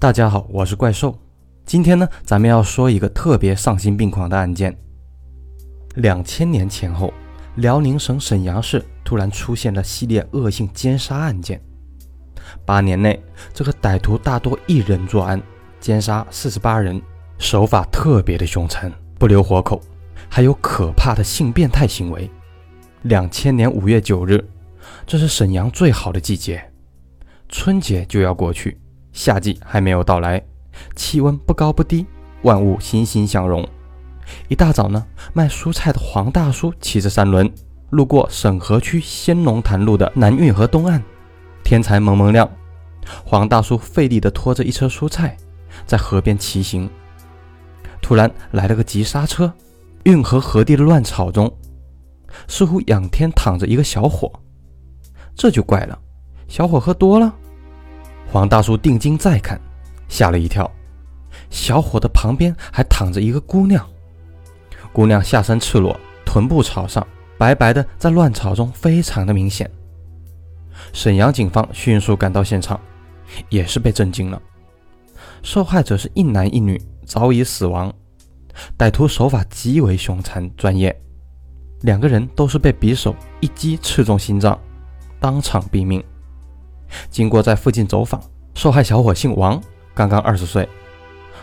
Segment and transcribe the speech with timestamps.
[0.00, 1.14] 大家好，我是怪兽。
[1.66, 4.74] 今天呢，咱们要说一个特别丧心病狂的案件。
[5.96, 7.12] 两千年前后，
[7.56, 11.60] 辽宁省沈阳市突然出现了系列恶性奸杀案件。
[12.64, 15.38] 八年内，这个歹徒大多一人作案，
[15.80, 16.98] 奸杀四十八人，
[17.36, 19.78] 手法特别的凶残，不留活口，
[20.30, 22.30] 还有可怕的性变态行为。
[23.02, 24.42] 两千年五月九日，
[25.06, 26.72] 这是沈阳最好的季节，
[27.50, 28.80] 春节就要过去。
[29.20, 30.42] 夏季还没有到来，
[30.96, 32.06] 气温不高不低，
[32.40, 33.68] 万物欣欣向荣。
[34.48, 37.52] 一大早呢，卖蔬菜的黄大叔骑着三轮
[37.90, 41.02] 路过沈河区仙农潭路的南运河东岸，
[41.62, 42.50] 天才蒙蒙亮，
[43.22, 45.36] 黄大叔费力地拖着一车蔬菜
[45.84, 46.88] 在河边骑行。
[48.00, 49.52] 突然来了个急刹车，
[50.04, 51.54] 运河河堤的乱草中，
[52.48, 54.32] 似乎仰天躺着一个小伙。
[55.34, 55.98] 这就怪了，
[56.48, 57.34] 小伙喝多了。
[58.32, 59.60] 黄大叔定睛再看，
[60.08, 60.70] 吓了一跳。
[61.50, 63.84] 小伙的旁边还躺着一个姑娘，
[64.92, 67.04] 姑娘下身赤裸，臀部朝上，
[67.36, 69.68] 白白的在乱草中非常的明显。
[70.92, 72.80] 沈阳警方迅速赶到现场，
[73.48, 74.40] 也是被震惊了。
[75.42, 77.92] 受害者是一男一女，早已死亡。
[78.78, 80.94] 歹徒手法极为凶残专业，
[81.80, 84.56] 两个人都是被匕首一击刺中心脏，
[85.18, 86.02] 当场毙命。
[87.10, 88.20] 经过在附近走访，
[88.54, 89.60] 受害小伙姓王，
[89.94, 90.64] 刚刚二十岁；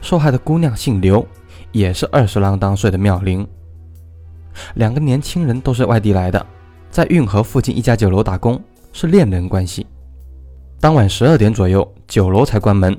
[0.00, 1.26] 受害的姑娘姓刘，
[1.70, 3.46] 也是二十郎当岁的妙龄。
[4.74, 6.44] 两个年轻人都是外地来的，
[6.90, 8.62] 在运河附近一家酒楼打工，
[8.92, 9.86] 是恋人关系。
[10.80, 12.98] 当晚十二点左右，酒楼才关门，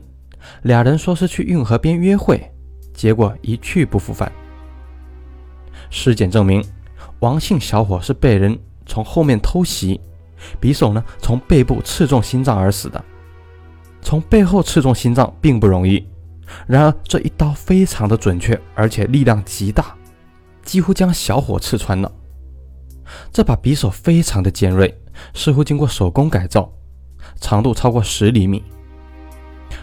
[0.64, 2.52] 俩人说是去运河边约会，
[2.94, 4.32] 结果一去不复返。
[5.90, 6.64] 尸检证明，
[7.20, 10.00] 王姓小伙是被人从后面偷袭。
[10.62, 13.04] 匕首呢，从背部刺中心脏而死的。
[14.02, 16.06] 从背后刺中心脏并不容易，
[16.68, 19.96] 然而这一刀非常的准确，而且力量极大，
[20.62, 22.12] 几乎将小伙刺穿了。
[23.32, 24.94] 这把匕首非常的尖锐，
[25.34, 26.70] 似乎经过手工改造，
[27.40, 28.64] 长度超过十厘米。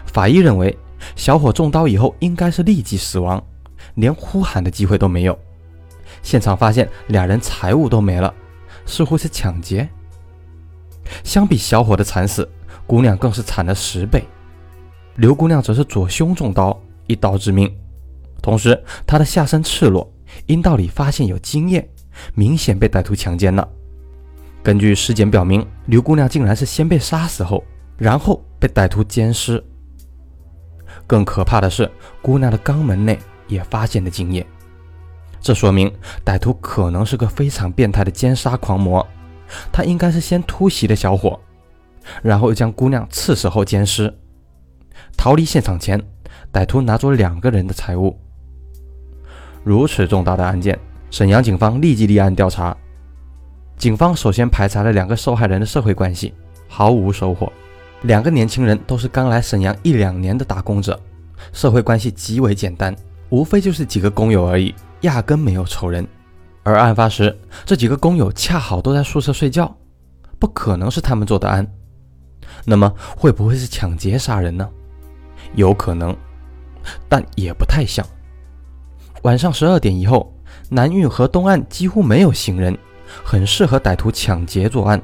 [0.05, 0.77] 法医认为，
[1.15, 3.43] 小伙中刀以后应该是立即死亡，
[3.95, 5.37] 连呼喊的机会都没有。
[6.21, 8.31] 现场发现俩人财物都没了，
[8.85, 9.89] 似乎是抢劫。
[11.23, 12.49] 相比小伙的惨死，
[12.85, 14.23] 姑娘更是惨了十倍。
[15.15, 17.71] 刘姑娘则是左胸中刀，一刀致命。
[18.41, 20.09] 同时，她的下身赤裸，
[20.45, 21.87] 阴道里发现有精液，
[22.33, 23.67] 明显被歹徒强奸了。
[24.63, 27.63] 根据尸检表明，刘姑娘竟然是先被杀死后，
[27.97, 29.63] 然后被歹徒奸尸。
[31.05, 31.89] 更可怕的是，
[32.21, 34.45] 姑娘的肛门内也发现了精液，
[35.39, 35.91] 这说明
[36.23, 39.05] 歹徒可能是个非常变态的奸杀狂魔。
[39.71, 41.39] 他应该是先突袭的小伙，
[42.21, 44.13] 然后将姑娘刺死后奸尸。
[45.17, 46.01] 逃离现场前，
[46.51, 48.17] 歹徒拿走两个人的财物。
[49.63, 50.79] 如此重大的案件，
[51.09, 52.75] 沈阳警方立即立案调查。
[53.77, 56.33] 警方首先排查了两个受害人的社会关系，
[56.67, 57.51] 毫无收获。
[58.03, 60.99] 两个年轻人都是刚来沈阳一两年的打工者，
[61.53, 62.95] 社会关系极为简单，
[63.29, 66.07] 无非就是几个工友而已，压根没有仇人。
[66.63, 67.35] 而案发时，
[67.65, 69.75] 这几个工友恰好都在宿舍睡觉，
[70.37, 71.65] 不可能是他们做的案。
[72.65, 74.69] 那么，会不会是抢劫杀人呢？
[75.55, 76.15] 有可能，
[77.09, 78.05] 但也不太像。
[79.23, 80.31] 晚上十二点以后，
[80.69, 82.77] 南运河东岸几乎没有行人，
[83.23, 85.01] 很适合歹徒抢劫作案。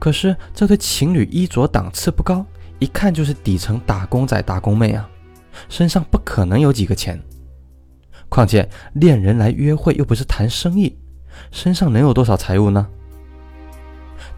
[0.00, 2.44] 可是，这对情侣衣着档次不高，
[2.80, 5.08] 一看就是底层打工仔、打工妹啊，
[5.68, 7.22] 身上不可能有几个钱。
[8.30, 10.96] 况且恋人来约会又不是谈生意，
[11.50, 12.86] 身上能有多少财物呢？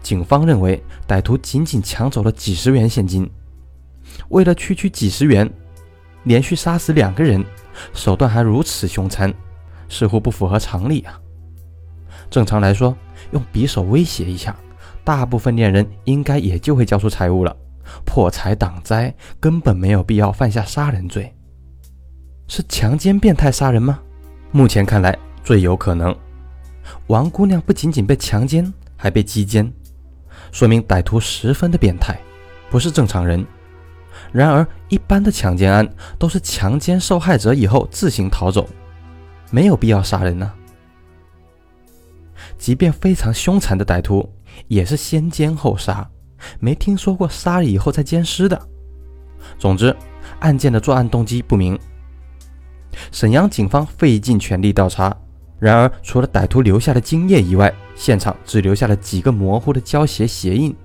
[0.01, 3.29] 警方认为歹徒仅仅抢走了几十元现金，
[4.29, 5.49] 为了区区几十元，
[6.23, 7.45] 连续杀死两个人，
[7.93, 9.33] 手段还如此凶残，
[9.87, 11.17] 似乎不符合常理啊！
[12.29, 12.97] 正常来说，
[13.31, 14.55] 用匕首威胁一下，
[15.03, 17.55] 大部分恋人应该也就会交出财物了，
[18.03, 21.31] 破财挡灾，根本没有必要犯下杀人罪。
[22.55, 23.99] 是强奸变态杀人吗？
[24.51, 26.15] 目前看来最有可能。
[27.07, 29.73] 王姑娘不仅仅被强奸，还被击奸，
[30.51, 32.15] 说明歹徒十分的变态，
[32.69, 33.43] 不是正常人。
[34.31, 38.69] 然而，一般的强奸案都是强奸受害者以后自行逃走，
[39.49, 40.53] 没有必要杀人呢。
[42.59, 44.31] 即便非常凶残的歹徒，
[44.67, 46.07] 也是先奸后杀，
[46.59, 48.61] 没听说过杀了以后再奸尸的。
[49.57, 49.95] 总之，
[50.41, 51.75] 案件的作案动机不明。
[53.11, 55.15] 沈阳警方费尽全力调查，
[55.59, 60.75] 然而除了歹徒留下的精液以外，现场只留下了几个模糊的胶鞋鞋印。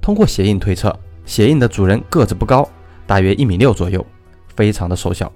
[0.00, 2.68] 通过鞋印推测，鞋印的主人个子不高，
[3.06, 4.04] 大约一米六左右，
[4.54, 5.30] 非常的瘦小。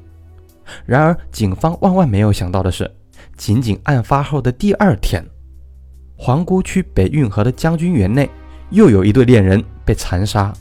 [0.85, 2.91] 然而，警方万万没有想到的是，
[3.37, 5.25] 仅仅案发后的第二天，
[6.17, 8.29] 皇姑区北运河的将军园内
[8.71, 10.53] 又有一对恋人被残杀。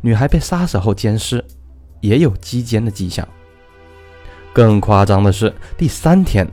[0.00, 1.44] 女孩被杀死后奸尸，
[2.00, 3.26] 也有击奸的迹象。
[4.52, 6.46] 更夸张的是，第三天，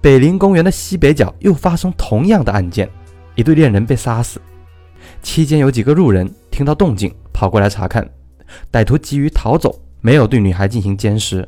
[0.00, 2.88] 北陵公园的西北角又发生同样的案件，
[3.34, 4.40] 一对恋人被杀死。
[5.22, 8.08] 期间有几个路人听到动静，跑过来查看，
[8.72, 11.46] 歹徒急于逃走，没有对女孩进行奸尸。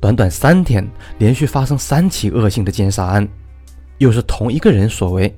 [0.00, 0.86] 短短三天，
[1.18, 3.26] 连续发生三起恶性的奸杀案，
[3.98, 5.32] 又是同一个人所为，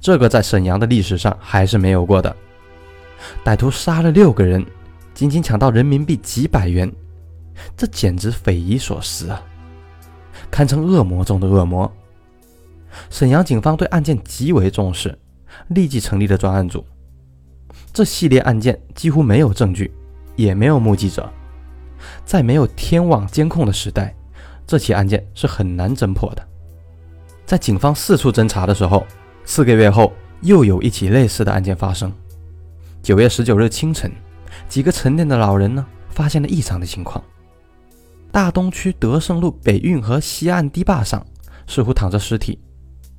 [0.00, 2.34] 这个在沈阳的历史上还是没有过的。
[3.44, 4.64] 歹徒杀了六个人，
[5.14, 6.90] 仅仅抢到人民币几百元，
[7.76, 9.42] 这简直匪夷所思啊！
[10.50, 11.90] 堪称恶魔中的恶魔。
[13.10, 15.18] 沈阳警方对案件极为重视，
[15.68, 16.84] 立即成立了专案组。
[17.92, 19.92] 这系列案件几乎没有证据，
[20.36, 21.28] 也没有目击者。
[22.24, 24.14] 在没有天网监控的时代，
[24.66, 26.48] 这起案件是很难侦破的。
[27.46, 29.06] 在警方四处侦查的时候，
[29.44, 30.12] 四个月后
[30.42, 32.12] 又有一起类似的案件发生。
[33.02, 34.10] 九月十九日清晨，
[34.68, 37.22] 几个成年的老人呢发现了异常的情况。
[38.34, 41.24] 大东区德胜路北运河西岸堤坝上
[41.68, 42.58] 似乎躺着尸体，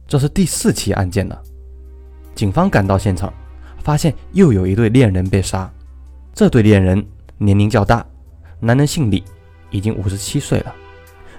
[0.06, 1.42] 这是第四起案件了。
[2.36, 3.34] 警方赶到现场，
[3.82, 5.72] 发现又有一对恋人被杀。
[6.34, 7.02] 这对恋人
[7.38, 8.06] 年龄较大。
[8.60, 9.24] 男人姓李，
[9.70, 10.76] 已经五十七岁了；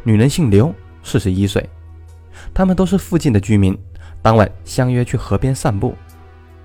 [0.04, 1.68] 女人姓刘，四十一岁。
[2.54, 3.76] 他们都是附近的居民，
[4.22, 5.94] 当晚相约去河边散步。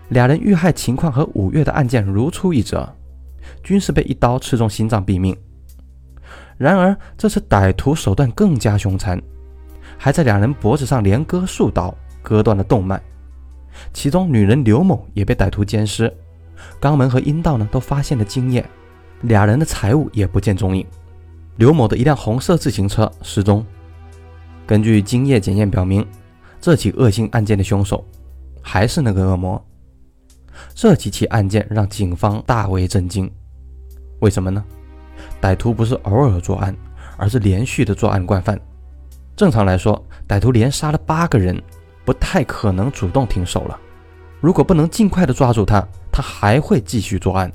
[0.07, 2.89] 俩人遇害情况和五月的案件如出一辙，
[3.61, 5.35] 均是被一刀刺中心脏毙命。
[6.61, 9.19] 然而这次歹徒手段更加凶残，
[9.97, 11.91] 还在两人脖子上连割数刀，
[12.21, 13.01] 割断了动脉。
[13.91, 16.15] 其中女人刘某也被歹徒奸尸，
[16.79, 18.63] 肛门和阴道呢都发现了精液。
[19.21, 20.85] 俩人的财物也不见踪影，
[21.55, 23.65] 刘某的一辆红色自行车失踪。
[24.67, 26.05] 根据精液检验表明，
[26.59, 28.05] 这起恶性案件的凶手
[28.61, 29.59] 还是那个恶魔。
[30.75, 33.27] 这几起案件让警方大为震惊。
[34.19, 34.63] 为什么呢？
[35.41, 36.75] 歹徒不是偶尔作案，
[37.17, 38.59] 而是连续的作案惯犯。
[39.35, 41.61] 正常来说，歹徒连杀了八个人，
[42.05, 43.79] 不太可能主动停手了。
[44.39, 47.51] 如果不能尽快的抓住他，他还会继续作案。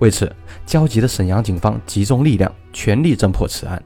[0.00, 0.30] 为此，
[0.66, 3.82] 焦急的沈阳警方集中力量，全力侦破此案。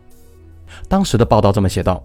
[0.89, 2.03] 当时的报道这么写道：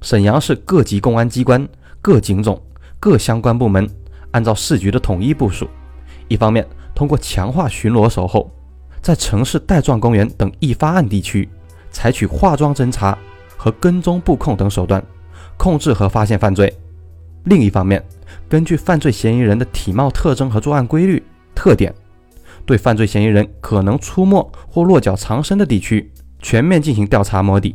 [0.00, 1.66] 沈阳市各级公安机关、
[2.00, 2.60] 各警种、
[2.98, 3.88] 各相关部门，
[4.32, 5.68] 按照市局的统一部署，
[6.28, 8.50] 一方面通过强化巡逻守候，
[9.02, 11.48] 在城市带状公园等易发案地区，
[11.90, 13.18] 采取化妆侦查
[13.56, 15.04] 和跟踪布控等手段，
[15.56, 16.68] 控制和发现犯罪；
[17.44, 18.02] 另一方面，
[18.48, 21.20] 根据犯罪嫌疑人的体貌特征和作案规律
[21.52, 21.92] 特点。
[22.64, 27.74] 对犯罪嫌疑人可能出没或落脚藏身的地区全面进行调查摸底，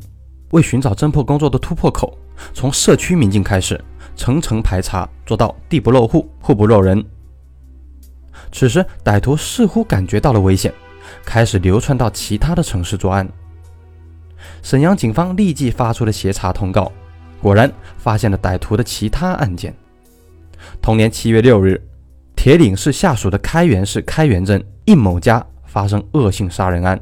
[0.52, 2.18] 为寻找侦破工作的突破口，
[2.54, 3.80] 从社区民警开始
[4.16, 7.04] 层层排查，做到地不漏户、户不漏人。
[8.54, 10.74] 此时，歹徒似乎感觉到了危险，
[11.26, 13.28] 开始流窜到其他的城市作案。
[14.62, 16.92] 沈阳警方立即发出了协查通告，
[17.42, 19.76] 果然发现了歹徒的其他案件。
[20.82, 21.82] 同年七月六日。
[22.40, 26.98] 铁岭市下属的开原市开原镇应某家发生恶性杀人案，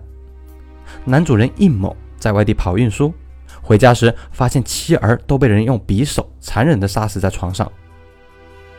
[1.04, 3.14] 男主人应某在外地跑运输，
[3.62, 7.70] 回家时发现妻儿都被人用匕首残忍地杀死在床上，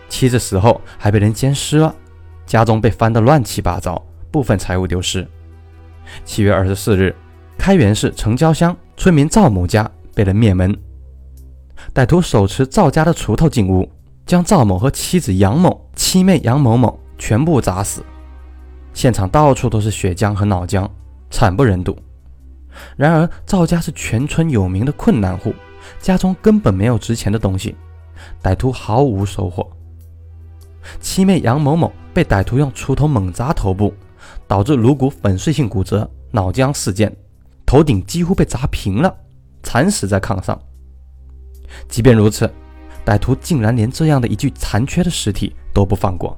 [0.09, 1.95] 妻子死后还被人奸尸了，
[2.47, 4.03] 家中被翻得乱七八糟，
[4.37, 5.27] 部分财物丢失。
[6.23, 7.17] 七月二十四日，
[7.57, 10.77] 开元市城郊乡村民赵某家被人灭门，
[11.95, 13.91] 歹徒手持赵家的锄头进屋。
[14.27, 18.05] 将赵某和妻子杨某、妻妹杨某某全部砸死，
[18.93, 20.87] 现场到处都是血浆和脑浆，
[21.31, 21.97] 惨不忍睹。
[22.95, 25.55] 然而赵家是全村有名的困难户，
[25.99, 27.75] 家中根本没有值钱的东西，
[28.43, 29.67] 歹徒毫无收获。
[31.01, 33.95] 妻妹杨某某被歹徒用锄头猛砸头部，
[34.47, 37.13] 导致颅骨粉碎性骨折、脑浆四溅，
[37.65, 39.15] 头顶几乎被砸平了，
[39.63, 40.61] 惨死在炕上。
[41.89, 42.51] 即便如此。
[43.05, 46.37] 歹徒竟然连这样的一具残缺的尸体都不放过，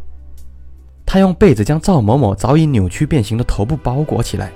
[1.07, 4.53] 他用被子将赵某某早已扭曲变形的头部包裹起来，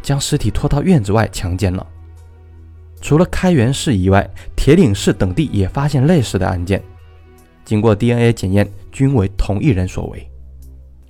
[0.00, 1.84] 将尸体拖到院子外强奸了。
[3.00, 6.80] 除了开元市以外，铁岭市等地也发现类似的案件，
[7.64, 10.30] 经过 DNA 检验，均为同一人所为。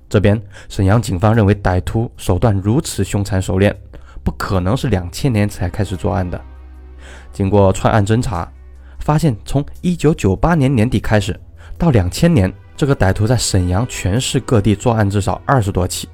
[0.09, 3.75] 这边沈阳警方认为歹徒手段如此凶残熟练，
[4.23, 6.39] 不可能是两千年才开始作案的。
[7.31, 8.49] 经过串案侦查。
[8.99, 11.39] 发现从一九九八年年底开始
[11.77, 16.09] 到两千年，这个歹徒在沈阳全市各地作案至少二十多起，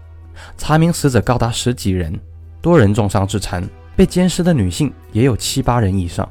[0.58, 2.20] 查明死者高达十几人，
[2.62, 6.30] 多人重伤致残，被奸尸的女性也有七八人以上。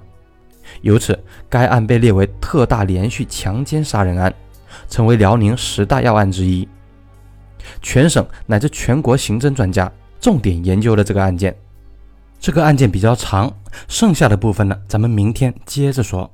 [0.83, 4.33] 由此，该案被列为特大连续强奸杀人案，
[4.89, 6.69] 成为辽宁十大要案之一。
[7.81, 9.91] 全省乃至全国刑侦专家
[10.21, 11.57] 重点研究了这个案件。
[12.39, 13.53] 这个案件比较长，
[13.89, 16.31] 剩下的部分呢，咱们明天接着说。